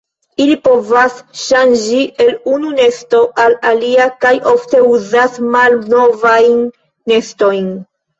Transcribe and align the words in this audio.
Ili 0.43 0.53
povas 0.67 1.17
ŝanĝi 1.41 1.99
el 2.23 2.31
unu 2.53 2.71
nesto 2.79 3.19
al 3.43 3.55
alia 3.73 4.07
kaj 4.25 4.31
ofte 4.53 4.81
uzas 4.95 5.37
malnovajn 5.57 6.57
nestojn. 7.13 7.69